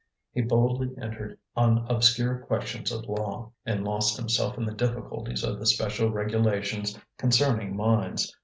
He 0.31 0.41
boldly 0.41 0.95
entered 0.99 1.37
on 1.55 1.85
obscure 1.87 2.39
questions 2.47 2.91
of 2.91 3.07
law, 3.07 3.51
and 3.67 3.83
lost 3.83 4.17
himself 4.17 4.57
in 4.57 4.65
the 4.65 4.73
difficulties 4.73 5.43
of 5.43 5.59
the 5.59 5.67
special 5.67 6.09
regulations 6.09 6.97
concerning 7.19 7.75
mines. 7.77 8.35